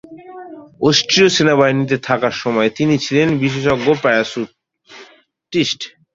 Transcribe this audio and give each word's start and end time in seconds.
অস্ট্রীয় 0.81 1.29
সেনাবাহিনীতে 1.35 1.97
থাকার 2.07 2.33
সময়ই 2.41 2.75
তিনি 2.77 2.95
ছিলেন 3.05 3.27
বিশেষজ্ঞ 3.43 3.87
প্যারাস্যুটিস্ট। 4.03 5.81